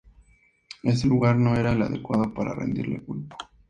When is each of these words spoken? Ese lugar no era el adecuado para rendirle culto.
Ese 0.81 1.05
lugar 1.05 1.35
no 1.35 1.55
era 1.55 1.73
el 1.73 1.81
adecuado 1.83 2.33
para 2.33 2.55
rendirle 2.55 3.03
culto. 3.03 3.37